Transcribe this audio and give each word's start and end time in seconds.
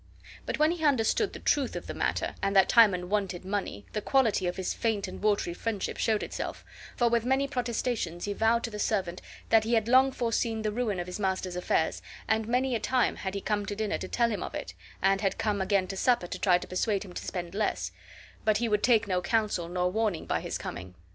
But 0.47 0.57
when 0.57 0.71
he 0.71 0.83
understood 0.83 1.31
the 1.33 1.39
truth 1.39 1.75
of 1.75 1.85
the 1.85 1.93
matter, 1.93 2.33
and 2.41 2.55
that 2.55 2.67
Timon 2.69 3.07
wanted 3.07 3.45
money, 3.45 3.85
the 3.93 4.01
quality 4.01 4.47
of 4.47 4.55
his 4.55 4.73
faint 4.73 5.07
and 5.07 5.21
watery 5.21 5.53
friendship 5.53 5.97
showed 5.97 6.23
itself, 6.23 6.65
for 6.95 7.07
with 7.07 7.23
many 7.23 7.47
protestations 7.47 8.25
he 8.25 8.33
vowed 8.33 8.63
to 8.63 8.71
the 8.71 8.79
servant 8.79 9.21
that 9.49 9.63
he 9.63 9.73
had 9.75 9.87
long 9.87 10.11
foreseen 10.11 10.63
the 10.63 10.71
ruin 10.71 10.99
of 10.99 11.05
his 11.05 11.19
master's 11.19 11.55
affairs, 11.55 12.01
and 12.27 12.47
many 12.47 12.73
a 12.73 12.79
time 12.79 13.17
had 13.17 13.35
he 13.35 13.41
come 13.41 13.63
to 13.67 13.75
dinner 13.75 13.99
to 13.99 14.07
tell 14.07 14.31
him 14.31 14.41
of 14.41 14.55
it, 14.55 14.73
and 15.03 15.21
had 15.21 15.37
come 15.37 15.61
again 15.61 15.85
to 15.89 15.95
supper 15.95 16.25
to 16.25 16.39
try 16.39 16.57
to 16.57 16.67
persuade 16.67 17.05
him 17.05 17.13
to 17.13 17.23
spend 17.23 17.53
less, 17.53 17.91
but 18.43 18.57
he 18.57 18.67
would 18.67 18.81
take 18.81 19.07
no 19.07 19.21
counsel 19.21 19.69
nor 19.69 19.91
warning 19.91 20.25
by 20.25 20.39
his 20.41 20.57
coming. 20.57 20.95